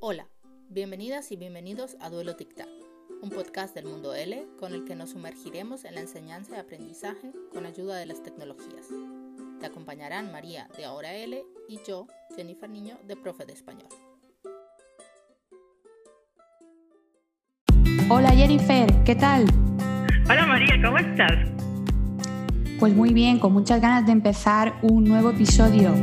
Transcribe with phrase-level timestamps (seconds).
[0.00, 0.28] Hola,
[0.68, 2.68] bienvenidas y bienvenidos a Duelo TikTok,
[3.22, 7.32] un podcast del mundo L con el que nos sumergiremos en la enseñanza y aprendizaje
[7.50, 8.88] con ayuda de las tecnologías.
[9.58, 12.06] Te acompañarán María de Ahora L y yo,
[12.36, 13.88] Jennifer Niño, de Profe de Español.
[18.10, 19.46] Hola Jennifer, ¿qué tal?
[20.28, 21.32] Hola María, ¿cómo estás?
[22.78, 25.94] Pues muy bien, con muchas ganas de empezar un nuevo episodio.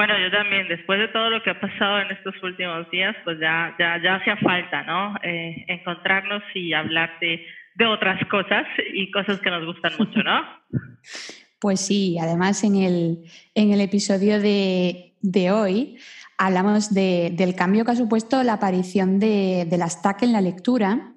[0.00, 3.38] Bueno, yo también, después de todo lo que ha pasado en estos últimos días, pues
[3.38, 5.14] ya, ya, ya hacía falta, ¿no?
[5.22, 10.40] Eh, encontrarnos y hablar de, de otras cosas y cosas que nos gustan mucho, ¿no?
[11.60, 13.24] Pues sí, además en el,
[13.54, 15.98] en el episodio de, de hoy
[16.38, 20.40] hablamos de, del cambio que ha supuesto la aparición de, de las TAC en la
[20.40, 21.12] lectura.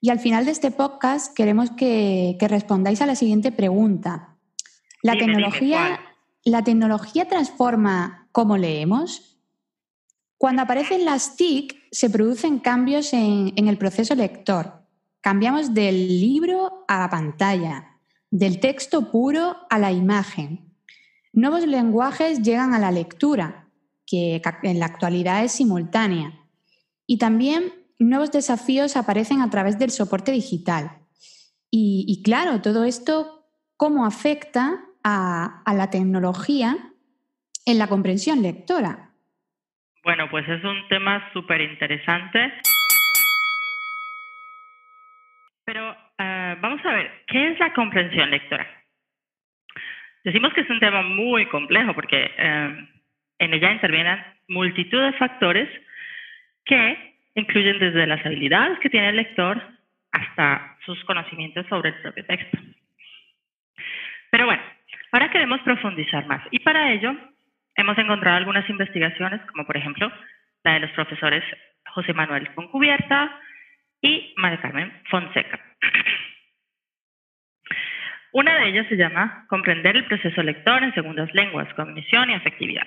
[0.00, 4.34] Y al final de este podcast queremos que, que respondáis a la siguiente pregunta.
[5.04, 6.00] ¿La Dime, tecnología.
[6.44, 9.38] ¿La tecnología transforma cómo leemos?
[10.38, 14.86] Cuando aparecen las TIC, se producen cambios en, el proceso lector.
[15.20, 17.98] Cambiamos del libro a la pantalla,
[18.30, 20.72] del texto puro a la imagen.
[21.34, 23.68] Nuevos lenguajes llegan a la lectura,
[24.06, 26.40] que en la actualidad es simultánea.
[27.06, 31.02] Y también nuevos desafíos aparecen a través del soporte digital.
[31.70, 36.76] Y claro, todo esto, ¿cómo afecta a, la tecnología
[37.66, 39.10] en la comprensión lectora?
[40.02, 42.52] Bueno, pues es un tema súper interesante.
[45.64, 48.66] Pero uh, vamos a ver, ¿qué es la comprensión lectora?
[50.24, 53.00] Decimos que es un tema muy complejo porque uh,
[53.38, 55.68] en ella intervienen multitud de factores
[56.64, 59.62] que incluyen desde las habilidades que tiene el lector
[60.12, 62.58] hasta sus conocimientos sobre el propio texto.
[64.30, 64.62] Pero bueno,
[65.12, 67.14] Ahora queremos profundizar más y para ello
[67.74, 70.10] hemos encontrado algunas investigaciones, como por ejemplo
[70.64, 71.42] la de los profesores
[71.94, 73.36] José Manuel Foncubierta
[74.00, 75.58] y María Carmen Fonseca.
[78.32, 82.86] Una de ellas se llama Comprender el proceso lector en segundas lenguas, cognición y afectividad.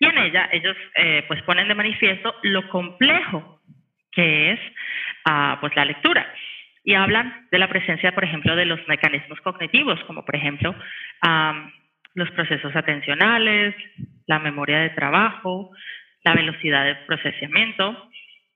[0.00, 3.60] Y en ella ellos eh, pues ponen de manifiesto lo complejo
[4.10, 4.60] que es
[5.28, 6.26] uh, pues la lectura
[6.84, 10.74] y hablan de la presencia, por ejemplo, de los mecanismos cognitivos, como por ejemplo
[12.14, 13.74] los procesos atencionales,
[14.26, 15.70] la memoria de trabajo,
[16.22, 18.08] la velocidad de procesamiento,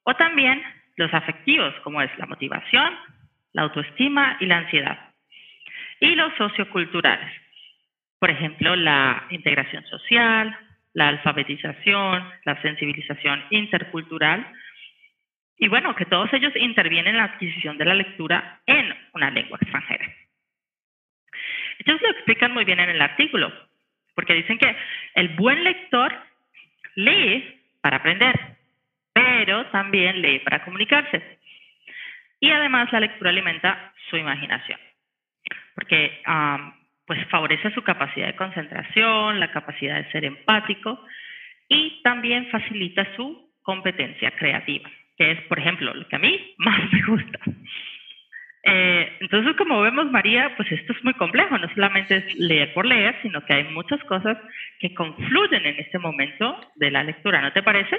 [0.05, 0.62] o también
[0.97, 2.94] los afectivos, como es la motivación,
[3.53, 4.99] la autoestima y la ansiedad.
[6.00, 7.33] Y los socioculturales,
[8.19, 10.56] por ejemplo, la integración social,
[10.93, 14.47] la alfabetización, la sensibilización intercultural,
[15.58, 19.58] y bueno, que todos ellos intervienen en la adquisición de la lectura en una lengua
[19.60, 20.06] extranjera.
[21.80, 23.52] Ellos lo explican muy bien en el artículo,
[24.14, 24.76] porque dicen que
[25.14, 26.14] el buen lector
[26.94, 28.34] lee para aprender,
[29.12, 31.38] pero también lee para comunicarse.
[32.41, 34.78] Y además la lectura alimenta su imaginación,
[35.74, 36.22] porque
[37.04, 41.04] pues favorece su capacidad de concentración, la capacidad de ser empático
[41.68, 46.80] y también facilita su competencia creativa que es, por ejemplo, lo que a mí más
[46.92, 47.38] me gusta.
[48.64, 52.86] Eh, entonces, como vemos, María, pues esto es muy complejo, no solamente es leer por
[52.86, 54.36] leer, sino que hay muchas cosas
[54.78, 57.96] que confluyen en este momento de la lectura, ¿no te parece?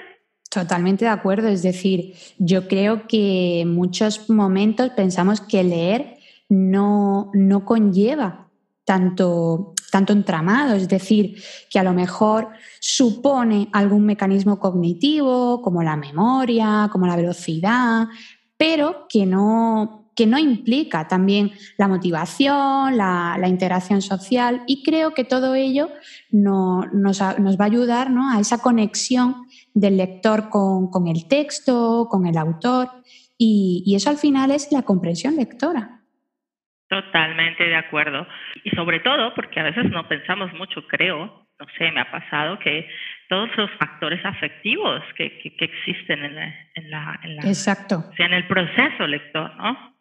[0.52, 6.06] Totalmente de acuerdo, es decir, yo creo que en muchos momentos pensamos que leer
[6.50, 8.49] no, no conlleva
[8.90, 11.40] tanto, tanto entramado, es decir,
[11.70, 12.48] que a lo mejor
[12.80, 18.08] supone algún mecanismo cognitivo, como la memoria, como la velocidad,
[18.58, 25.14] pero que no, que no implica también la motivación, la, la integración social, y creo
[25.14, 25.90] que todo ello
[26.32, 28.28] no, nos, va a ayudar ¿no?
[28.36, 29.36] a esa conexión
[29.76, 32.90] del lector con, el texto, con el autor,
[33.38, 35.99] y eso al final es la comprensión lectora.
[36.90, 38.28] Totalmente de acuerdo.
[38.64, 42.58] Y sobre todo porque a veces no pensamos mucho, creo, no sé, me ha pasado
[42.60, 42.90] que
[43.28, 48.06] todos los factores afectivos que, que, que existen en la, en la, en la Exacto.
[48.10, 49.96] O sea, en el proceso lector, ¿no?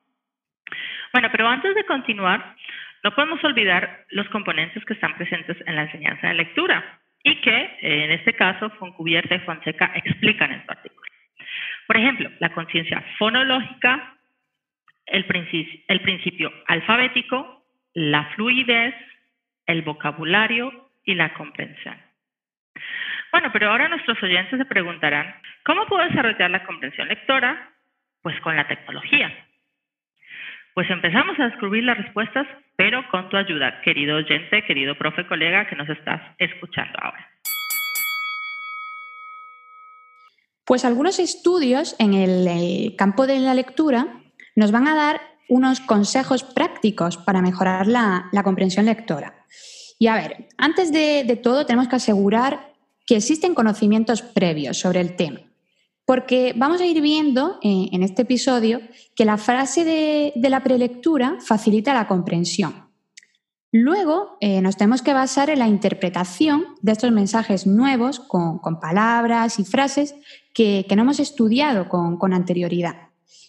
[1.12, 2.56] Bueno, pero antes de continuar,
[3.04, 7.78] no podemos olvidar los componentes que están presentes en la enseñanza de lectura y que,
[7.82, 11.10] en este caso, Foncubierta y Fonseca explican en su artículo.
[11.86, 14.17] Por ejemplo, la conciencia fonológica,
[15.10, 15.26] el
[15.88, 17.64] el principio alfabético,
[17.94, 18.94] la fluidez,
[19.66, 21.96] el vocabulario y la comprensión.
[23.30, 25.34] Bueno, pero ahora nuestros oyentes se preguntarán,
[25.64, 27.70] ¿cómo puedo desarrollar la comprensión lectora?
[28.22, 29.32] Pues con la tecnología.
[30.74, 32.46] Pues empezamos a descubrir las respuestas,
[32.76, 37.28] pero con tu ayuda, querido oyente, querido profe, colega que nos estás escuchando ahora.
[40.64, 44.06] Pues algunos estudios en el, campo de la lectura
[44.58, 49.46] nos van a dar unos consejos prácticos para mejorar la, comprensión lectora.
[50.00, 52.74] Y a ver, antes de, todo tenemos que asegurar
[53.06, 55.42] que existen conocimientos previos sobre el tema,
[56.04, 58.80] porque vamos a ir viendo eh, en este episodio
[59.14, 62.88] que la frase de, la prelectura facilita la comprensión.
[63.70, 69.60] Luego eh, nos tenemos que basar en la interpretación de estos mensajes nuevos con, palabras
[69.60, 70.16] y frases
[70.52, 73.07] que, no hemos estudiado con, anterioridad.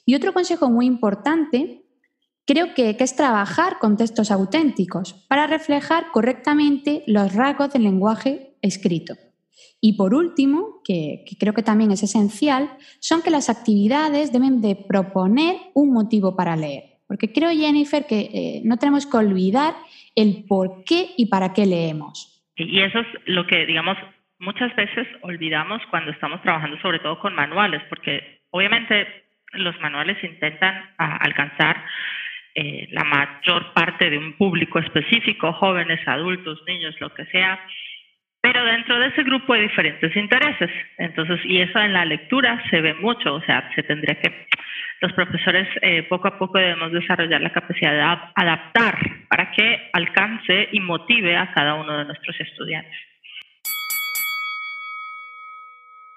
[0.10, 1.84] Y otro consejo muy importante
[2.48, 9.14] creo que, es trabajar con textos auténticos para reflejar correctamente los rasgos del lenguaje escrito.
[9.80, 14.76] Y por último, que, creo que también es esencial, son que las actividades deben de
[14.76, 16.86] proponer un motivo para leer.
[17.08, 19.76] Porque creo, Jennifer, que eh, no tenemos que olvidar
[20.16, 22.44] el por qué y para qué leemos.
[22.56, 23.96] Y eso es lo que, digamos,
[24.40, 30.92] muchas veces olvidamos cuando estamos trabajando sobre todo con manuales, porque obviamente los manuales intentan
[30.98, 31.84] alcanzar
[32.56, 37.60] eh, la mayor parte de un público específico, jóvenes, adultos, niños, lo que sea,
[38.42, 40.70] pero dentro de ese grupo hay diferentes intereses.
[40.98, 44.48] Entonces, y eso en la lectura se ve mucho, o sea, se tendría que
[45.02, 48.98] los profesores eh, poco a poco debemos desarrollar la capacidad de adaptar
[49.30, 53.09] para que alcance y motive a cada uno de nuestros estudiantes.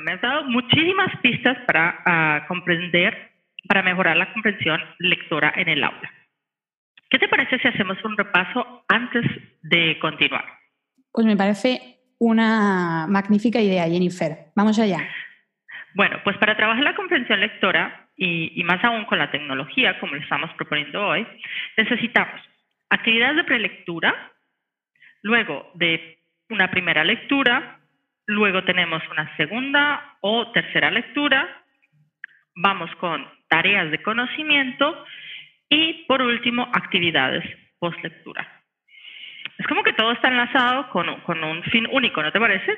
[0.02, 3.30] Me has dado muchísimas pistas para ah, comprender,
[3.68, 6.12] para mejorar la comprensión lectora en el aula.
[7.08, 9.24] ¿Qué te parece si hacemos un repaso antes
[9.62, 10.44] de continuar?
[11.12, 14.46] Pues me parece una magnífica idea, Jennifer.
[14.56, 15.08] Vamos allá.
[15.94, 20.22] Bueno, pues para trabajar la comprensión lectora y, más aún con la tecnología, como lo
[20.22, 21.26] estamos proponiendo hoy,
[21.76, 22.40] necesitamos
[22.88, 24.32] actividades de prelectura,
[25.22, 27.78] luego de una primera lectura,
[28.26, 31.64] luego tenemos una segunda o tercera lectura,
[32.54, 35.04] vamos con tareas de conocimiento
[35.68, 37.44] y por último actividades
[37.78, 38.46] post-lectura.
[39.58, 42.72] Es como que todo está enlazado con, con un fin único, ¿no te parece?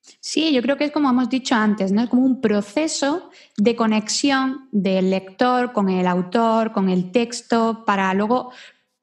[0.00, 2.02] Sí, yo creo que es como hemos dicho antes, ¿no?
[2.02, 8.14] Es como un proceso de conexión del lector con el autor, con el texto, para
[8.14, 8.52] luego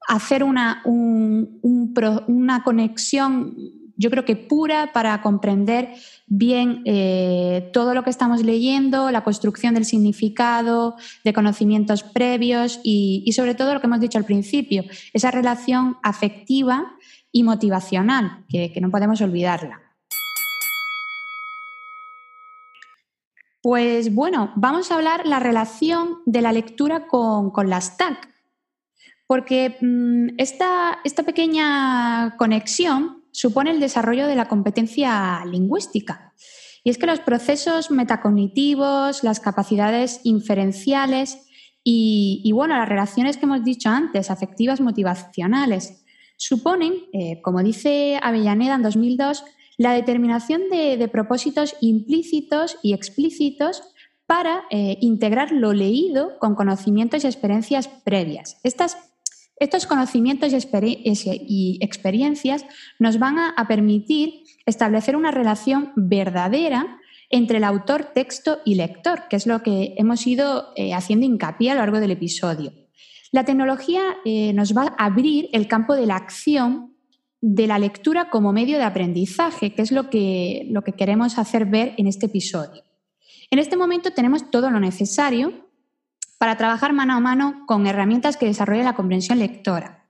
[0.08, 3.54] hacer una, una conexión,
[3.96, 5.94] yo creo que pura, para comprender
[6.26, 13.30] bien eh, todo lo que estamos leyendo, la construcción del significado, de conocimientos previos y,
[13.32, 16.96] sobre todo lo que hemos dicho al principio, esa relación afectiva
[17.32, 19.86] y motivacional, que no podemos olvidarla.
[23.68, 28.28] Pues bueno, vamos a hablar la relación de la lectura con, las TAC,
[29.26, 36.32] porque mm, esta, esta pequeña conexión supone el desarrollo de la competencia lingüística.
[36.82, 41.42] Y es que los procesos metacognitivos, las capacidades inferenciales
[41.84, 46.02] y, bueno, las relaciones que hemos dicho antes, afectivas motivacionales,
[46.36, 49.44] suponen, eh, como dice Avellaneda en 2002,
[49.76, 53.82] la determinación de, propósitos implícitos y explícitos
[54.24, 58.58] para eh, integrar lo leído con conocimientos y experiencias previas.
[59.58, 62.64] Estos conocimientos y, experiencias
[62.98, 66.98] nos van a, permitir establecer una relación verdadera
[67.30, 71.70] entre el autor, texto y lector, que es lo que hemos ido eh, haciendo hincapié
[71.70, 72.72] a lo largo del episodio.
[73.32, 76.94] La tecnología eh, nos va a abrir el campo de la acción
[77.40, 81.66] de la lectura como medio de aprendizaje, que es lo que, lo que queremos hacer
[81.66, 82.82] ver en este episodio.
[83.50, 85.65] En este momento tenemos todo lo necesario
[86.38, 90.04] para trabajar mano a mano con herramientas que desarrollen la comprensión lectora.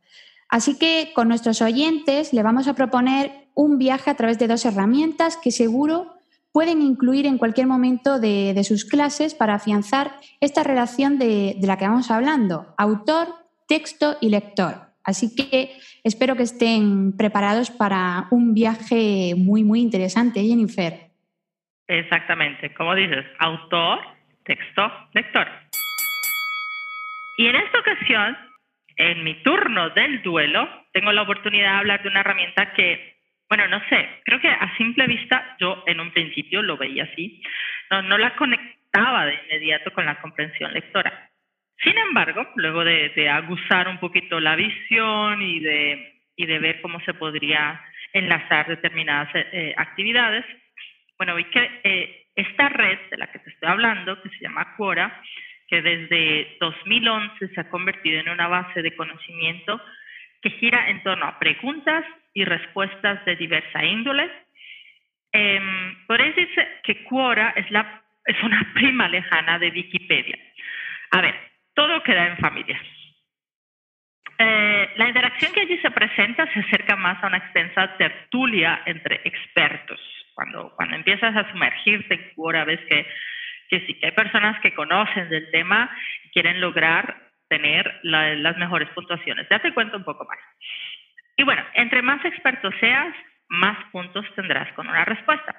[0.49, 4.65] Así que con nuestros oyentes le vamos a proponer un viaje a través de dos
[4.65, 6.15] herramientas que seguro
[6.53, 11.77] pueden incluir en cualquier momento de, sus clases para afianzar esta relación de, de la
[11.77, 13.29] que vamos hablando, autor,
[13.69, 14.87] texto y lector.
[15.05, 21.11] Así que espero que estén preparados para un viaje muy, muy interesante, Jennifer.
[21.87, 24.01] Exactamente, como dices, autor,
[24.45, 25.47] texto, lector.
[27.37, 28.37] Y en esta ocasión,
[28.97, 33.17] en mi turno del duelo, tengo la oportunidad de hablar de una herramienta que,
[33.49, 37.43] bueno, no sé, creo que a simple vista yo en un principio lo veía así,
[37.91, 41.31] no, no la conectaba de inmediato con la comprensión lectora.
[41.83, 47.81] Sin embargo, luego de, aguzar un poquito la visión y de, ver cómo se podría
[48.13, 50.45] enlazar determinadas eh, actividades,
[51.19, 54.75] bueno, vi que eh, esta red de la que te estoy hablando, que se llama
[54.77, 55.23] Quora,
[55.69, 59.81] que desde 2011 se ha convertido en una base de conocimiento
[60.43, 62.05] que gira en torno a preguntas
[62.35, 64.31] y respuestas de diversa índole.
[65.33, 65.61] Eh,
[66.07, 70.39] podéis decir que Quora es la es una prima lejana de Wikipedia.
[71.13, 71.35] A ver,
[71.75, 72.81] todo queda en familia.
[74.39, 79.21] Eh, la interacción que allí se presenta se acerca más a una extensa tertulia entre
[79.25, 80.01] expertos.
[80.35, 83.07] Cuando, cuando empiezas a sumergirte ahora ves que,
[83.69, 85.91] que sí, que hay personas que conocen del tema
[86.25, 89.47] y quieren lograr tener las mejores puntuaciones.
[89.51, 90.39] Ya te cuento un poco más.
[91.37, 93.15] Y bueno, entre más experto seas,
[93.49, 95.55] más puntos tendrás con una respuesta.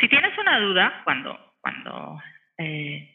[0.00, 2.20] Si tienes una duda cuando, cuando
[2.58, 3.14] eh,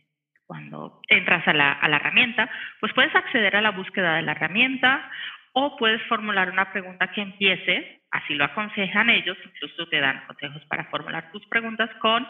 [0.50, 4.32] cuando entras a la, a la herramienta, pues puedes acceder a la búsqueda de la
[4.32, 5.08] herramienta
[5.54, 10.66] o puedes formular una pregunta que empiece, así lo aconsejan ellos, incluso te dan consejos
[10.66, 12.28] para formular tus preguntas con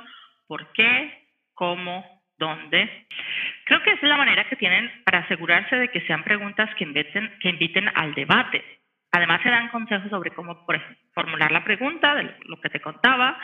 [0.49, 2.03] por qué, cómo,
[2.39, 3.05] dónde.
[3.65, 7.31] Creo que es la manera que tienen para asegurarse de que sean preguntas que inviten,
[7.39, 8.63] que inviten al debate.
[9.11, 12.79] Además, se dan consejos sobre cómo por ejemplo, formular la pregunta, de lo que te
[12.79, 13.39] contaba,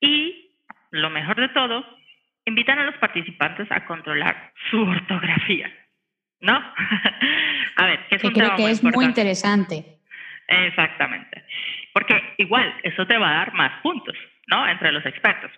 [0.00, 0.52] y
[0.92, 1.84] lo mejor de todo,
[2.44, 5.68] invitan a los participantes a controlar su ortografía,
[6.40, 6.54] ¿no?
[7.76, 9.84] a ver, ¿qué es que creo que es muy interesante.
[10.46, 11.44] Exactamente.
[11.92, 14.68] Porque igual, eso te va a dar más puntos, ¿no?
[14.68, 15.50] Entre los expertos.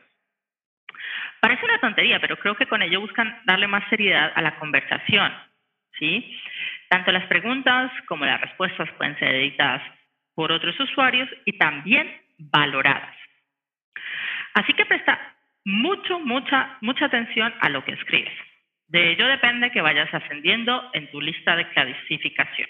[1.42, 5.32] Parece una tontería, pero creo que con ello buscan darle más seriedad a la conversación,
[5.98, 6.38] ¿sí?
[6.88, 9.82] Tanto las preguntas como las respuestas pueden ser editadas
[10.36, 12.08] por otros usuarios y también
[12.38, 13.16] valoradas.
[14.54, 15.18] Así que presta
[15.64, 18.32] mucho, mucha, mucha atención a lo que escribes.
[18.86, 22.68] De ello depende que vayas ascendiendo en tu lista de clasificación.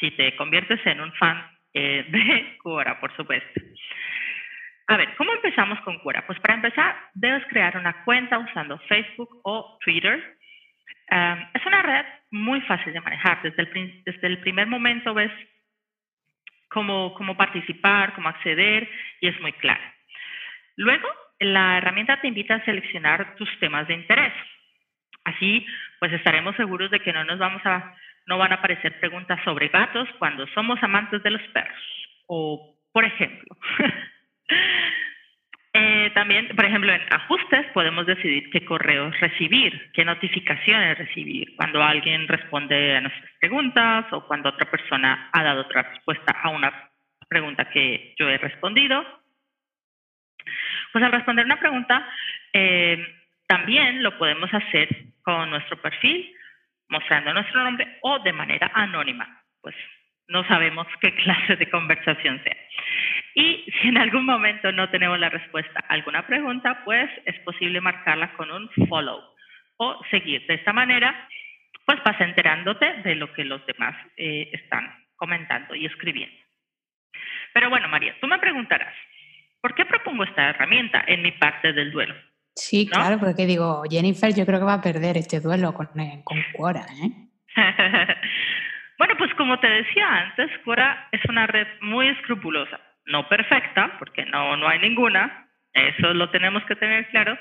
[0.00, 3.60] Si te conviertes en un fan eh, de Quora, por supuesto.
[4.88, 6.24] A ver, ¿cómo empezamos con Quora?
[6.26, 10.38] Pues para empezar, debes crear una cuenta usando Facebook o Twitter.
[11.54, 13.42] es una red muy fácil de manejar.
[13.42, 15.32] Desde el, desde el primer momento ves
[16.68, 18.88] cómo, cómo participar, cómo acceder
[19.20, 19.82] y es muy claro.
[20.76, 21.08] Luego
[21.40, 24.32] la herramienta te invita a seleccionar tus temas de interés.
[25.24, 25.66] Así,
[25.98, 27.92] pues estaremos seguros de que no nos vamos a,
[28.26, 31.82] no van a aparecer preguntas sobre gatos cuando somos amantes de los perros.
[32.28, 33.56] O, por ejemplo,
[35.72, 41.82] eh, también, por ejemplo, en ajustes podemos decidir qué correos recibir, qué notificaciones recibir, cuando
[41.82, 46.90] alguien responde a nuestras preguntas o cuando otra persona ha dado otra respuesta a una
[47.28, 49.04] pregunta que yo he respondido.
[50.92, 52.08] Pues al responder una pregunta,
[52.52, 53.06] eh,
[53.46, 54.88] también lo podemos hacer
[55.22, 56.32] con nuestro perfil,
[56.88, 59.42] mostrando nuestro nombre o de manera anónima.
[59.60, 59.74] Pues
[60.28, 62.56] no sabemos qué clase de conversación sea.
[63.36, 67.80] Y si en algún momento no tenemos la respuesta a alguna pregunta, pues es posible
[67.80, 69.20] marcarla con un follow
[69.76, 70.44] o seguir.
[70.48, 71.28] De esta manera,
[71.84, 76.36] pues vas enterándote de lo que los demás eh, están comentando y escribiendo.
[77.52, 78.94] Pero bueno, María, tú me preguntarás,
[79.66, 82.14] ¿Por qué propongo esta herramienta en mi parte del duelo?
[82.54, 86.20] Sí, claro, porque digo, Jennifer, yo creo que va a perder este duelo con, eh,
[86.22, 86.82] con Quora.
[86.82, 87.10] ¿eh?
[88.96, 94.24] bueno, pues como te decía antes, Quora es una red muy escrupulosa, no perfecta, porque
[94.26, 97.38] no, no hay ninguna, eso lo tenemos que tener claro,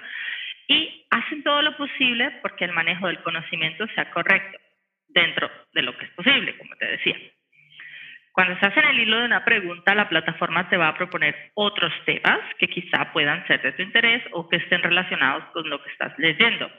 [0.67, 4.57] y hacen todo lo posible porque el manejo del conocimiento sea correcto,
[5.07, 7.17] dentro de lo que es posible, como te decía.
[8.31, 11.93] Cuando estás en el hilo de una pregunta, la plataforma te va a proponer otros
[12.03, 15.89] temas que quizá puedan ser de tu interés o que estén relacionados con lo que
[15.89, 16.69] estás leyendo.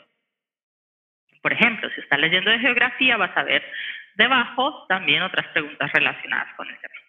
[1.40, 3.64] Por ejemplo, si estás leyendo de geografía, vas a ver
[4.16, 7.05] debajo también otras preguntas relacionadas con el tema.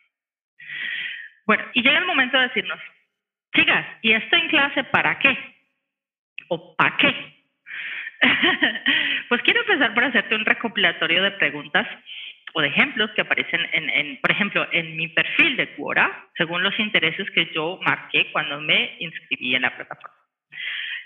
[1.48, 2.80] Bueno, y llega el momento de decirnos,
[3.56, 5.36] chicas, ¿y esto en clase para qué?
[6.50, 7.16] ¿O para qué?
[9.30, 11.88] pues quiero empezar por hacerte un recopilatorio de preguntas
[12.54, 16.78] o de ejemplos que aparecen en, por ejemplo, en mi perfil de Quora, según los
[16.80, 20.18] intereses que yo marqué cuando me inscribí en la plataforma.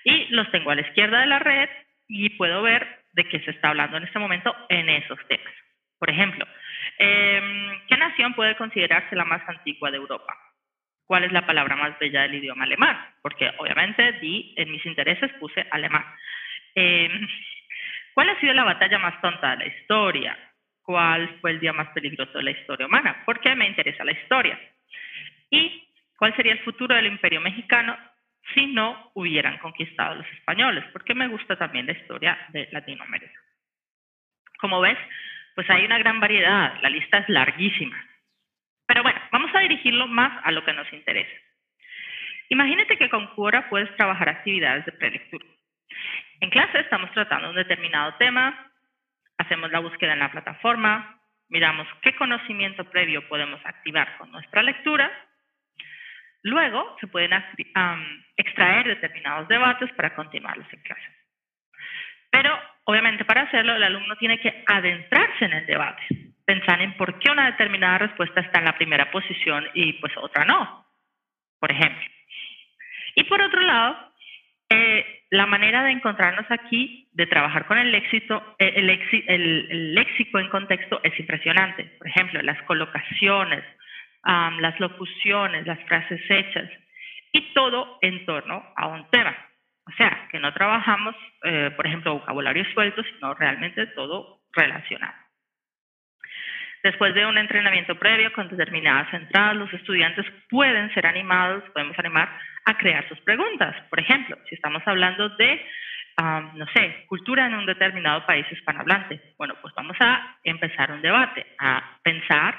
[0.04, 1.70] Y los tengo a la izquierda de la red
[2.08, 5.54] y puedo ver de qué se está hablando en este momento en esos temas.
[6.00, 6.48] Por ejemplo,
[7.02, 10.38] em, ¿qué nación puede considerarse la más antigua de Europa?
[11.06, 12.98] ¿Cuál es la palabra más bella del idioma alemán?
[13.22, 16.06] Porque obviamente di, en mis intereses puse alemán.
[16.76, 17.28] Em,
[18.14, 20.38] ¿Cuál ha sido la batalla más tonta de la historia?
[20.92, 24.60] cuál fue el día más peligroso de la historia humana, porque me interesa la historia.
[25.50, 27.98] Y cuál sería el futuro del imperio mexicano
[28.54, 33.40] si no hubieran conquistado los españoles, porque me gusta también la historia de Latinoamérica.
[34.60, 34.98] Como ves,
[35.56, 37.98] pues hay una gran variedad, la lista es larguísima.
[38.88, 41.36] Pero bueno, vamos a dirigirlo más a lo que nos interesa.
[42.50, 45.46] Imagínate que con Quora puedes trabajar actividades de prelectura.
[46.42, 48.72] En clase estamos tratando un determinado tema,
[49.38, 55.12] hacemos la búsqueda en la plataforma, miramos qué conocimiento previo podemos activar con nuestra lectura,
[56.44, 57.32] Luego se pueden
[58.36, 61.16] extraer determinados debates para continuarlos en clase.
[62.32, 66.04] Pero obviamente para hacerlo el alumno tiene que adentrarse en el debate,
[66.46, 70.46] pensar en por qué una determinada respuesta está en la primera posición y pues otra
[70.46, 70.86] no,
[71.60, 72.04] por ejemplo.
[73.16, 74.12] Y por otro lado,
[74.70, 78.74] eh, la manera de encontrarnos aquí, de trabajar con el léxico, eh,
[79.28, 81.84] el, léxico en contexto es impresionante.
[81.98, 83.64] Por ejemplo, las colocaciones,
[84.24, 86.70] las locuciones, las frases hechas
[87.32, 89.36] y todo en torno a un tema.
[89.88, 95.16] O sea, que no trabajamos, eh, por ejemplo, vocabulario suelto, sino realmente todo relacionado.
[96.84, 102.30] Después de un entrenamiento previo con determinadas entradas, los estudiantes pueden ser animados, podemos animar
[102.66, 103.76] a crear sus preguntas.
[103.90, 105.64] Por ejemplo, si estamos hablando de,
[106.56, 111.46] no sé, cultura en un determinado país hispanohablante, bueno, pues vamos a empezar un debate,
[111.60, 112.56] a pensar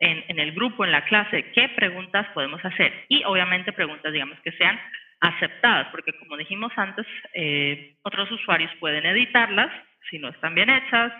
[0.00, 4.52] en, el grupo, en la clase, qué preguntas podemos hacer y obviamente preguntas, digamos, que
[4.52, 4.78] sean
[5.22, 9.70] aceptadas, porque como dijimos antes, eh, otros usuarios pueden editarlas
[10.10, 11.12] si no están bien hechas,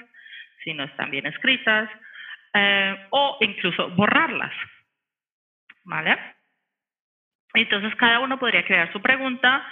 [0.64, 1.88] si no están bien escritas,
[2.52, 4.52] eh, o incluso borrarlas.
[5.84, 6.18] ¿Vale?
[7.54, 9.64] Entonces cada uno podría crear su pregunta,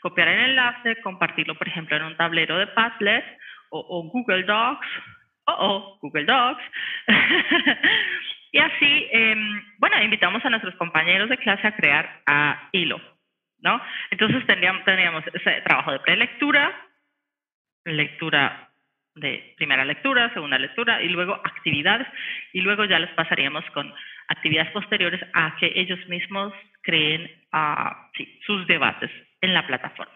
[0.00, 3.24] copiar el enlace, compartirlo, por ejemplo, en un tablero de Padlet
[3.70, 4.86] o, Google Docs,
[5.46, 6.62] o Google Docs.
[8.52, 13.00] y así, em, bueno, invitamos a nuestros compañeros de clase a crear a hilo,
[13.60, 13.80] ¿no?
[14.10, 16.72] Entonces tendríamos, tendríamos ese trabajo de prelectura,
[17.84, 18.70] lectura
[19.14, 22.06] de primera lectura, segunda lectura y luego actividades
[22.52, 23.92] y luego ya les pasaríamos con
[24.28, 28.10] actividades posteriores a que ellos mismos creen ah,
[28.46, 29.10] sus debates
[29.40, 30.12] en la plataforma.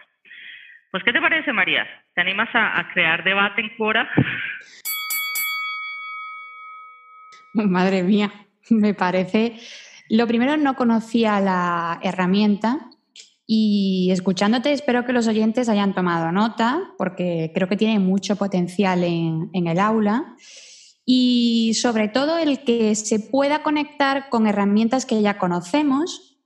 [0.91, 1.87] Pues, ¿qué te parece, María?
[2.15, 4.11] ¿Te animas a, crear debate en Quora?
[7.55, 8.31] Madre mía,
[8.71, 9.55] me parece.
[10.09, 12.90] Lo primero, no conocía la herramienta
[13.53, 19.03] y escuchándote, espero que los oyentes hayan tomado nota, porque creo que tiene mucho potencial
[19.03, 20.37] en, el aula.
[21.05, 26.39] Y sobre todo el que se pueda conectar con herramientas que ya conocemos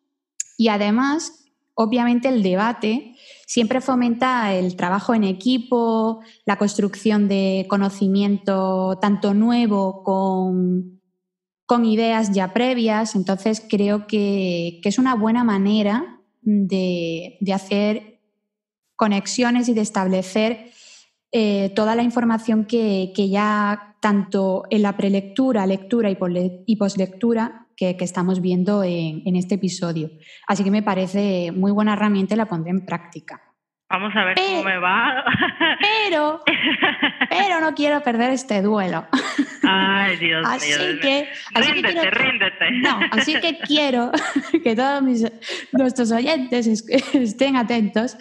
[0.56, 8.98] y además, obviamente, el debate siempre fomenta el trabajo en equipo, la construcción de conocimiento
[8.98, 11.02] tanto nuevo con,
[11.66, 13.14] con ideas ya previas.
[13.14, 16.13] Entonces, creo que, que es una buena manera
[16.44, 18.20] de, hacer
[18.96, 20.70] conexiones y de establecer
[21.32, 28.04] eh, toda la información que, ya tanto en la prelectura, lectura y, poslectura que, que
[28.04, 30.10] estamos viendo en, en, este episodio.
[30.46, 33.53] Así que me parece muy buena herramienta y la pondré en práctica.
[33.90, 35.24] Vamos a ver cómo me va.
[35.80, 36.42] Pero,
[37.28, 39.06] pero no quiero perder este duelo.
[39.62, 41.00] Ay, Dios así mío.
[41.00, 42.70] Que, así ríndete, que ríndete.
[42.72, 44.10] No, así que quiero
[44.62, 45.24] que todos mis,
[45.72, 46.66] nuestros oyentes
[47.12, 48.16] estén atentos,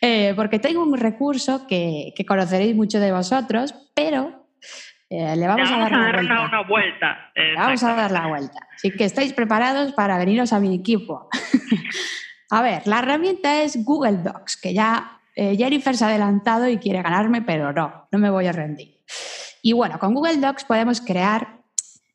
[0.00, 4.46] eh, porque tengo un recurso que, que, conoceréis mucho de vosotros, pero
[5.08, 7.30] eh, le vamos, a dar, una, vuelta.
[7.56, 8.58] vamos a dar la vuelta.
[8.74, 11.28] Así que estáis preparados para veniros a mi equipo.
[12.50, 16.78] A ver, la herramienta es Google Docs, que ya eh, Jennifer se ha adelantado y
[16.78, 19.00] quiere ganarme, pero no, no me voy a rendir.
[19.62, 21.62] Y bueno, con Google Docs podemos crear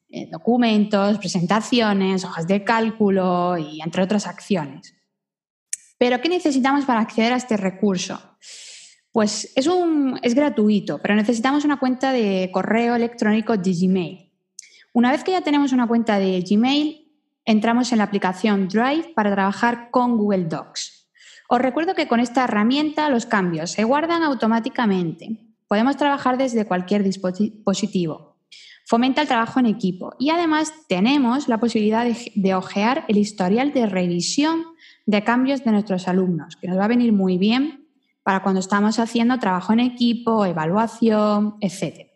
[0.10, 4.94] eh, documentos, presentaciones, hojas de cálculo y entre otras acciones.
[5.98, 8.20] Pero ¿qué necesitamos para acceder a este recurso?
[9.12, 14.32] Pues es, un, es gratuito, pero necesitamos una cuenta de correo electrónico de Gmail.
[14.94, 17.11] Una vez que ya tenemos una cuenta de Gmail,
[17.46, 21.10] entramos en la aplicación Drive para trabajar con Google Docs.
[21.50, 25.38] Os recuerdo que con esta herramienta los cambios se guardan automáticamente.
[25.68, 28.38] Podemos trabajar desde cualquier dispositivo.
[28.86, 33.74] Fomenta el trabajo en equipo y además tenemos la posibilidad de, de ojear el historial
[33.74, 34.66] de revisión
[35.06, 37.88] de cambios de nuestros alumnos, que nos va a venir muy bien
[38.24, 42.11] para cuando estamos haciendo trabajo en equipo, evaluación, etc.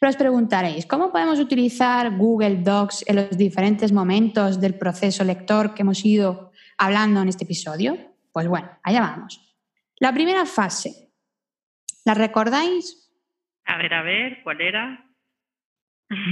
[0.00, 5.74] Pero os preguntaréis, ¿cómo podemos utilizar Google Docs en los diferentes momentos del proceso lector
[5.74, 7.98] que hemos ido hablando en este episodio?
[8.32, 9.54] Pues bueno, allá vamos.
[9.98, 11.12] La primera fase,
[12.06, 13.12] ¿la recordáis?
[13.66, 15.04] A ver, a ver, ¿cuál era?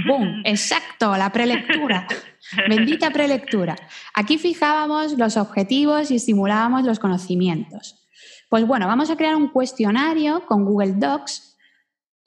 [0.07, 0.41] ¡Bum!
[0.45, 2.07] Exacto, la prelectura.
[2.67, 3.75] Bendita prelectura.
[4.15, 8.07] Aquí fijábamos los objetivos y estimulábamos los conocimientos.
[8.49, 11.48] Pues bueno, vamos a crear un cuestionario con Google Docs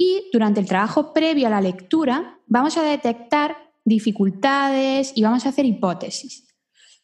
[0.03, 5.51] y durante el trabajo previo a la lectura vamos a detectar dificultades y vamos a
[5.51, 6.49] hacer hipótesis.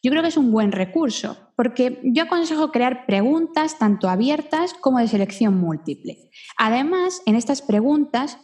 [0.03, 4.99] Yo creo que es un buen recurso, porque yo aconsejo crear preguntas tanto abiertas como
[4.99, 6.29] de selección múltiple.
[6.57, 8.37] Además, en estas preguntas,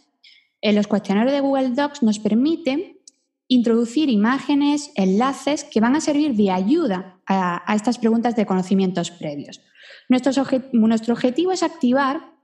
[0.62, 3.02] en los cuestionarios de Google Docs nos permiten
[3.50, 9.60] introducir imágenes, enlaces que van a servir de ayuda a, estas preguntas de conocimientos previos.
[10.08, 10.32] Nuestro,
[10.72, 12.35] nuestro objetivo es activar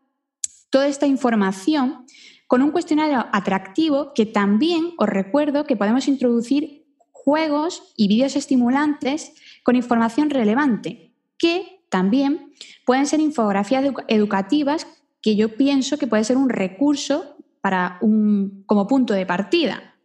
[0.71, 2.05] toda esta información
[2.47, 9.33] con un cuestionario atractivo que también os recuerdo que podemos introducir juegos y vídeos estimulantes
[9.63, 12.51] con información relevante, que también
[12.85, 14.87] pueden ser infografías educativas
[15.21, 19.95] que yo pienso que puede ser un recurso para un, como punto de partida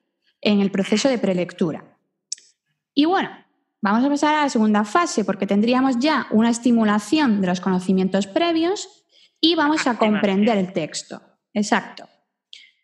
[0.42, 1.98] en el proceso de prelectura.
[2.94, 3.30] Y bueno,
[3.80, 8.26] vamos a pasar a la segunda fase porque tendríamos ya una estimulación de los conocimientos
[8.26, 8.95] previos
[9.40, 11.20] y vamos a comprender el texto.
[11.52, 12.08] Exacto.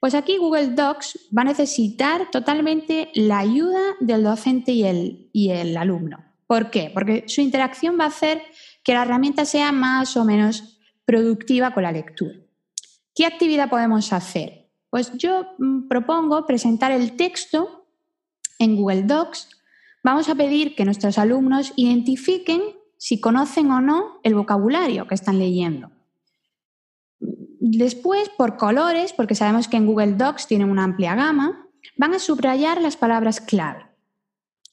[0.00, 5.50] Pues aquí Google Docs va a necesitar totalmente la ayuda del docente y el, y
[5.50, 6.24] el alumno.
[6.46, 6.90] ¿Por qué?
[6.92, 8.42] Porque su interacción va a hacer
[8.82, 12.34] que la herramienta sea más o menos productiva con la lectura.
[13.14, 14.70] ¿Qué actividad podemos hacer?
[14.90, 17.86] Pues yo mm, propongo presentar el texto
[18.58, 19.48] en Google Docs.
[20.02, 22.60] Vamos a pedir que nuestros alumnos identifiquen
[22.98, 25.90] si conocen o no el vocabulario que están leyendo.
[27.64, 32.18] Después, por colores, porque sabemos que en Google Docs tienen una amplia gama, van a
[32.18, 33.86] subrayar las palabras clave.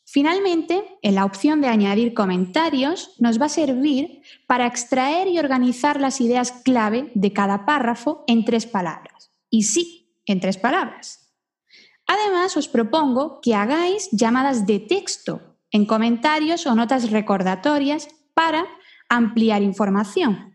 [0.06, 6.02] Finalmente, en la opción de añadir comentarios nos va a servir para extraer y organizar
[6.02, 9.30] las ideas clave de cada párrafo en tres palabras.
[9.52, 11.32] Y sí, en tres palabras.
[12.08, 18.66] Además, os propongo que hagáis llamadas de texto en comentarios o notas recordatorias para
[19.10, 20.50] ampliar información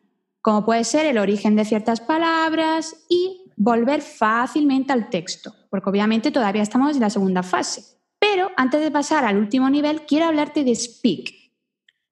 [0.45, 6.31] como puede ser el origen de ciertas palabras y volver fácilmente al texto, porque obviamente
[6.31, 7.83] todavía estamos en la segunda fase.
[8.19, 11.33] Pero antes de pasar al último nivel, quiero hablarte de Speak,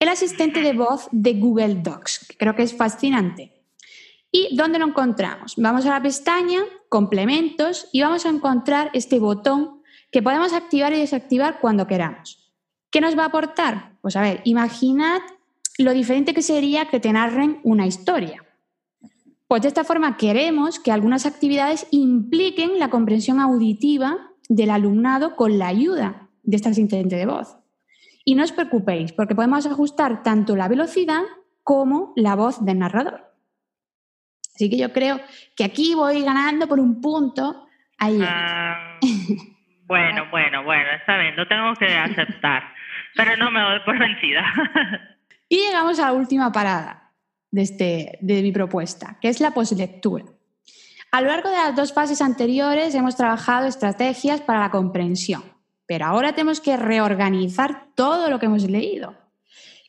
[0.00, 3.52] el asistente de voz de Google Docs, que creo que es fascinante.
[4.30, 5.52] ¿Y dónde lo encontramos?
[5.58, 11.00] Vamos a la pestaña Complementos y vamos a encontrar este botón que podemos activar y
[11.00, 12.50] desactivar cuando queramos.
[12.90, 13.98] ¿Qué nos va a aportar?
[14.00, 15.20] Pues a ver, imaginad
[15.82, 18.44] lo diferente que sería que te narren una historia.
[19.48, 25.58] Pues de esta forma queremos que algunas actividades impliquen la comprensión auditiva del alumnado con
[25.58, 27.56] la ayuda de este asistente de voz.
[28.24, 31.22] Y no os preocupéis, porque podemos ajustar tanto la velocidad
[31.62, 33.32] como la voz del narrador.
[34.54, 35.20] Así que yo creo
[35.56, 37.66] que aquí voy ganando por un punto.
[37.98, 38.20] Ahí.
[38.22, 38.98] Ah,
[39.86, 42.62] bueno, bueno, bueno, está bien, lo tengo que aceptar,
[43.16, 44.44] pero no me doy por vencida.
[45.52, 47.12] Y llegamos a la última parada
[47.50, 50.24] de, este, de mi propuesta, que es la poslectura.
[51.10, 55.44] A lo largo de las dos fases anteriores hemos trabajado estrategias para la comprensión,
[55.84, 59.14] pero ahora tenemos que reorganizar todo lo que hemos leído.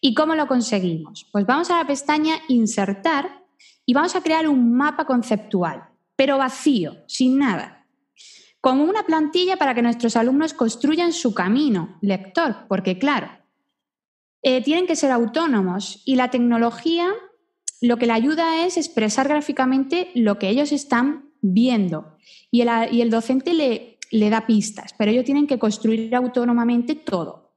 [0.02, 1.30] ¿Y cómo lo conseguimos?
[1.32, 3.46] Pues vamos a la pestaña Insertar
[3.86, 5.82] y vamos a crear un mapa conceptual,
[6.18, 7.88] pero vacío, sin nada.
[8.60, 13.30] Como una plantilla para que nuestros alumnos construyan su camino lector, porque claro,
[14.44, 17.14] eh, tienen que ser autónomos y la tecnología
[17.82, 22.18] lo que le ayuda es expresar gráficamente lo que ellos están viendo
[22.52, 27.56] y el, docente le, le da pistas, pero ellos tienen que construir autónomamente todo.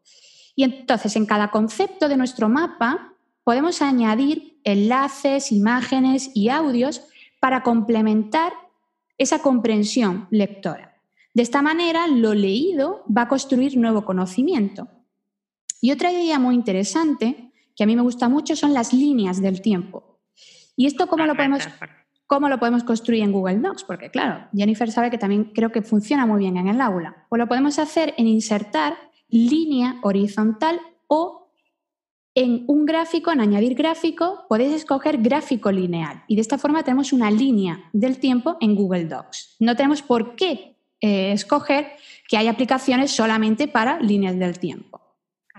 [0.57, 3.12] Y entonces en cada concepto de nuestro mapa
[3.44, 7.03] podemos añadir enlaces, imágenes y audios
[7.40, 8.53] para complementar
[9.18, 10.96] esa comprensión lectora.
[11.35, 14.88] De esta manera, lo leído va a construir nuevo conocimiento.
[15.80, 19.60] Y otra idea muy interesante, que a mí me gusta mucho, son las líneas del
[19.60, 20.20] tiempo.
[20.76, 21.66] ¿Y esto cómo lo podemos,
[22.26, 23.84] cómo lo podemos construir en Google Docs?
[23.84, 27.26] Porque claro, Jennifer sabe que también creo que funciona muy bien en el aula.
[27.28, 28.96] Pues lo podemos hacer en insertar
[29.28, 31.46] línea horizontal o
[32.34, 36.22] en un gráfico, en añadir gráfico, podéis escoger gráfico lineal.
[36.28, 39.56] Y de esta forma tenemos una línea del tiempo en Google Docs.
[39.58, 41.92] No tenemos por qué eh, escoger
[42.28, 44.95] que hay aplicaciones solamente para líneas del tiempo.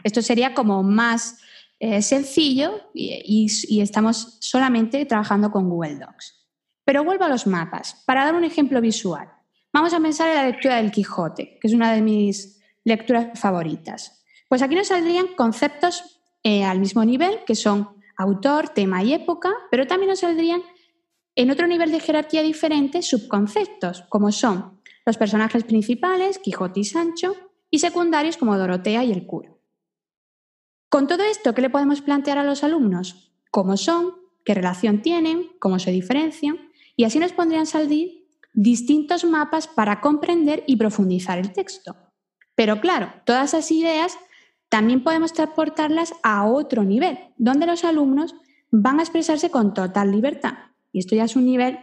[0.03, 1.39] Esto sería como más
[1.79, 6.47] eh, sencillo y, estamos solamente trabajando con Google Docs.
[6.83, 8.03] Pero vuelvo a los mapas.
[8.05, 9.29] Para dar un ejemplo visual,
[9.71, 14.23] vamos a pensar en la lectura del Quijote, que es una de mis lecturas favoritas.
[14.49, 19.51] Pues aquí nos saldrían conceptos eh, al mismo nivel, que son autor, tema y época,
[19.69, 20.63] pero también nos saldrían
[21.35, 27.35] en otro nivel de jerarquía diferente subconceptos, como son los personajes principales, Quijote y Sancho,
[27.69, 29.56] y secundarios como Dorotea y el cura.
[30.89, 33.33] Con todo esto, ¿qué le podemos plantear a los alumnos?
[33.51, 34.13] ¿Cómo son?
[34.45, 35.47] ¿Qué relación tienen?
[35.59, 36.69] ¿Cómo se diferencian?
[36.95, 41.95] Y así nos pondrían salir distintos mapas para comprender y profundizar el texto.
[42.55, 44.17] Pero claro, todas esas ideas
[44.69, 48.35] también podemos transportarlas a otro nivel, donde los alumnos
[48.71, 50.53] van a expresarse con total libertad.
[50.91, 51.79] Y esto ya es un nivel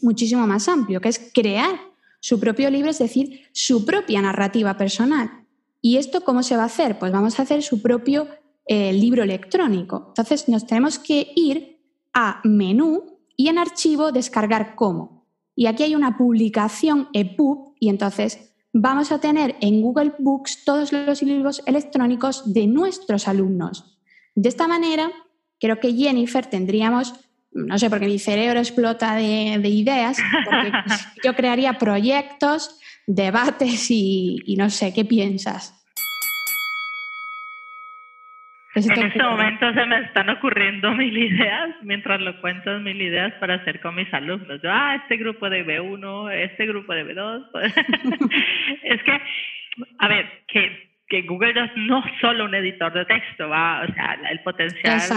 [0.00, 1.78] muchísimo más amplio, que es crear
[2.20, 5.46] su propio libro, es decir, su propia narrativa personal.
[5.80, 6.98] ¿Y esto cómo se va a hacer?
[6.98, 8.28] Pues vamos a hacer su propio
[8.66, 10.06] eh, libro electrónico.
[10.08, 11.80] Entonces nos tenemos que ir
[12.12, 15.26] a menú y en archivo descargar como.
[15.54, 20.92] Y aquí hay una publicación EPUB y entonces vamos a tener en Google Books todos
[20.92, 23.98] los libros electrónicos de nuestros alumnos.
[24.34, 25.10] De esta manera,
[25.58, 27.14] creo que Jennifer tendríamos,
[27.52, 30.72] no sé, porque mi cerebro explota de, ideas, porque
[31.24, 32.78] yo crearía proyectos,
[33.14, 35.76] debates y, y no sé, ¿qué piensas?
[38.72, 43.54] En este momento se me están ocurriendo mil ideas, mientras lo cuento mil ideas para
[43.54, 44.60] hacer con mis alumnos.
[44.62, 47.50] Yo, ah, este grupo de B1, este grupo de B2.
[48.84, 49.20] es que,
[49.98, 54.16] a ver, que, que Google es no solo un editor de texto, va, o sea,
[54.30, 55.10] el potencial es,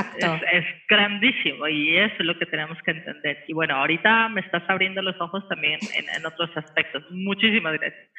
[0.52, 3.46] es, grandísimo y eso es lo que tenemos que entender.
[3.48, 7.04] Y bueno, ahorita me estás abriendo los ojos también en, en otros aspectos.
[7.12, 8.10] Muchísimas gracias.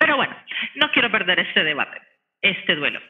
[0.00, 0.34] Pero bueno,
[0.76, 2.00] no quiero perder este debate,
[2.40, 3.00] este duelo.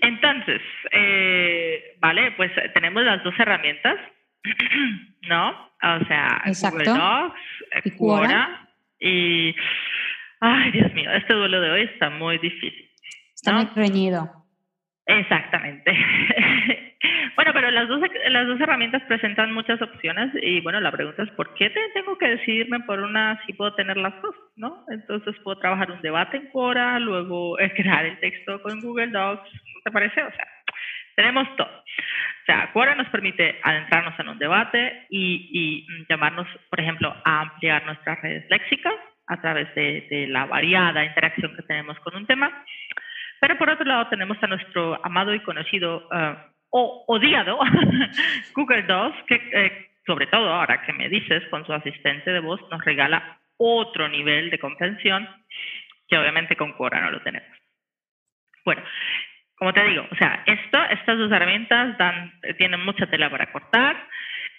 [0.00, 3.96] Entonces, eh, vale, pues tenemos las dos herramientas,
[5.28, 5.50] ¿no?
[5.82, 7.40] O sea, Google Docs,
[7.84, 9.54] ¿Y Quora y...
[10.40, 12.87] Ay, Dios mío, este duelo de hoy está muy difícil.
[13.48, 14.38] Está muy reñido.
[15.06, 15.90] Exactamente.
[17.36, 21.30] bueno, pero las dos, las dos herramientas presentan muchas opciones y bueno, la pregunta es
[21.30, 24.34] ¿por qué tengo que decidirme por una si puedo tener las dos?
[24.56, 24.84] ¿no?
[24.90, 29.80] Entonces puedo trabajar un debate en Quora, luego crear el texto con Google Docs, ¿no
[29.82, 30.22] te parece?
[30.22, 30.46] O sea,
[31.16, 31.68] tenemos todo.
[31.68, 37.84] O sea, Quora nos permite adentrarnos en un debate y, llamarnos, por ejemplo, a ampliar
[37.86, 38.94] nuestras redes léxicas
[39.26, 42.64] a través de la variada interacción que tenemos con un tema.
[43.40, 46.36] Pero por otro lado tenemos a nuestro amado y conocido eh,
[46.70, 47.58] o odiado
[48.54, 52.60] Google Docs, que eh, sobre todo ahora que me dices con su asistente de voz
[52.70, 55.28] nos regala otro nivel de comprensión
[56.08, 57.48] que obviamente con Quora no lo tenemos.
[58.64, 58.82] Bueno,
[59.56, 63.96] como te digo, o sea, esto, estas dos herramientas dan, tienen mucha tela para cortar,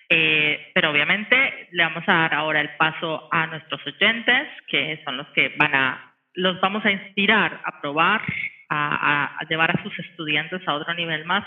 [0.10, 5.18] eh, pero obviamente le vamos a dar ahora el paso a nuestros oyentes, que son
[5.18, 8.22] los que van a, los vamos a inspirar a probar
[8.70, 11.44] a, llevar a sus estudiantes a otro nivel más.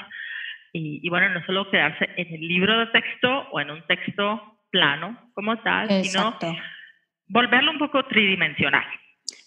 [0.72, 5.30] Y, bueno, no solo quedarse en el libro de texto o en un texto plano
[5.34, 6.38] como tal, sino
[7.28, 8.84] volverlo un poco tridimensional.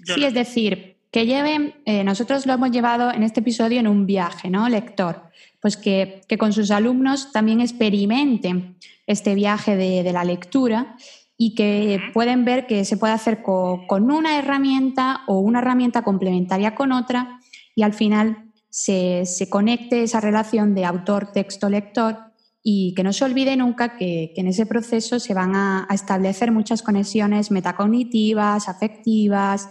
[0.04, 4.06] sí, es decir, que lleven, eh, nosotros lo hemos llevado en este episodio en un
[4.06, 4.68] viaje, ¿no?
[4.70, 8.76] Lector, pues que, que con sus alumnos también experimenten
[9.08, 10.96] este viaje de, de la lectura
[11.38, 16.02] y que pueden ver que se puede hacer con, con, una herramienta o una herramienta
[16.02, 17.40] complementaria con otra
[17.76, 22.18] y al final se, conecte esa relación de autor, texto, lector
[22.64, 26.82] y que no se olvide nunca que, en ese proceso se van a, establecer muchas
[26.82, 29.70] conexiones metacognitivas, afectivas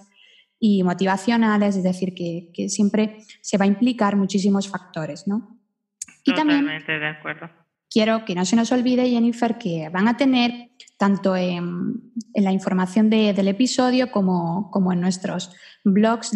[0.61, 5.59] y motivacionales, es decir, que, siempre se va a implicar muchísimos factores, ¿no?
[6.25, 7.51] Y Totalmente de acuerdo.
[7.91, 10.71] Quiero que no se nos olvide, Jennifer, que van a tener
[11.05, 15.51] tanto en, la información del episodio como, en nuestros
[15.85, 16.33] blogs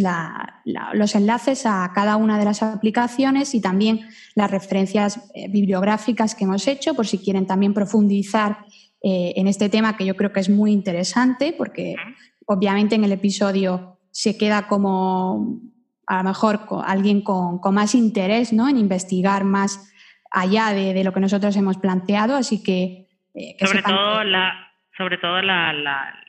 [0.93, 4.01] los enlaces a cada una de las aplicaciones y también
[4.35, 8.59] las referencias eh, bibliográficas que hemos hecho por si quieren también profundizar
[9.03, 11.97] eh, en este tema que yo creo que es muy interesante porque
[12.45, 15.63] obviamente en el episodio se queda como
[16.07, 18.69] a lo mejor alguien con, más interés ¿no?
[18.69, 19.91] en investigar más
[20.31, 23.08] allá de, lo que nosotros hemos planteado, así que...
[23.39, 26.25] Eh, sobre, todo la, sobre todo la, la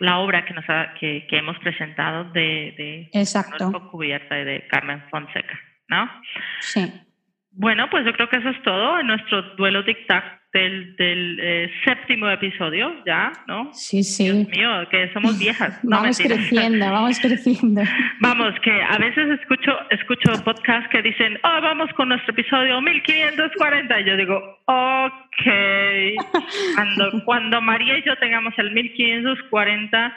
[0.00, 0.64] la obra que, nos
[0.98, 3.90] que, que, hemos presentado de, de Exacto.
[3.90, 5.58] cubierta de Carmen Fonseca,
[5.88, 6.10] ¿no?
[6.60, 6.92] Sí.
[7.56, 11.70] Bueno, pues yo creo que eso es todo en nuestro duelo tic-tac del, del eh,
[11.84, 13.72] séptimo episodio, ya, ¿no?
[13.72, 14.24] Sí, sí.
[14.24, 15.78] Dios mío, que somos viejas.
[15.82, 17.82] vamos creciendo, vamos creciendo.
[18.20, 24.00] Vamos, que a veces escucho, escucho podcasts que dicen, oh, vamos con nuestro episodio 1540.
[24.00, 24.36] Y yo digo,
[24.66, 25.44] ok.
[26.74, 30.16] Cuando, cuando María y yo tengamos el 1540,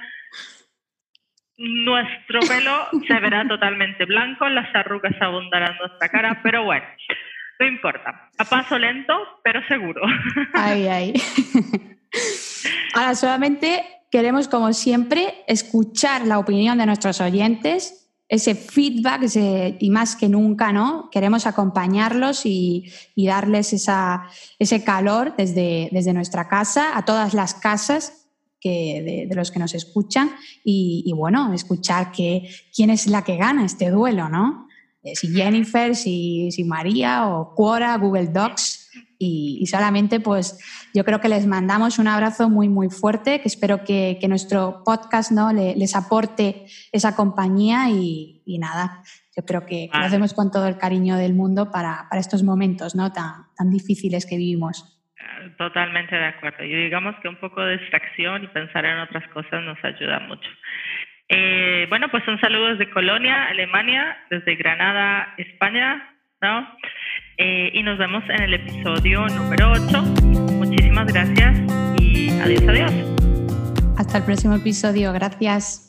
[1.57, 6.85] nuestro pelo se verá totalmente blanco, las arrugas abundarán en nuestra cara, pero bueno,
[7.59, 8.29] no importa.
[8.37, 10.01] A paso lento, pero seguro.
[10.53, 11.13] Ay, ay.
[12.93, 19.23] Ahora solamente queremos, como siempre, escuchar la opinión de nuestros oyentes, ese feedback
[19.79, 21.09] y más que nunca, ¿no?
[21.11, 28.27] Queremos acompañarlos y, darles ese calor desde, desde nuestra casa, a todas las casas
[28.63, 30.31] de, los que nos escuchan
[30.63, 34.66] y, bueno, escuchar que, quién es la que gana este duelo, ¿no?
[35.07, 38.85] Eh, si Jennifer, si, si María o Quora, Google Docs.
[39.19, 40.59] y, solamente pues
[40.93, 45.31] yo creo que les mandamos un abrazo muy muy fuerte, que espero que, nuestro podcast
[45.31, 45.51] ¿no?
[45.51, 49.01] les aporte esa compañía y, nada,
[49.35, 53.11] yo creo que, lo hacemos con todo el cariño del mundo para, estos momentos ¿no?
[53.11, 54.93] tan, tan difíciles que vivimos.
[55.57, 56.63] Totalmente de acuerdo.
[56.63, 60.49] Y digamos que un poco de distracción y pensar en otras cosas nos ayuda mucho.
[61.29, 66.67] Eh, bueno, pues un saludo desde Colonia, Alemania, desde Granada, España, ¿no?
[67.37, 70.01] Eh, y nos vemos en el episodio número 8.
[70.53, 71.59] Muchísimas gracias
[71.99, 72.91] y adiós, adiós.
[73.97, 75.11] Hasta el próximo episodio.
[75.11, 75.83] Gracias.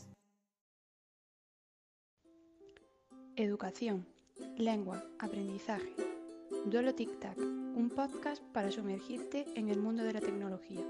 [3.36, 4.04] Educación,
[4.56, 5.94] lengua, aprendizaje.
[6.66, 10.82] Duelo Tic Tac, un podcast para sumergirte en el mundo de la tecnología.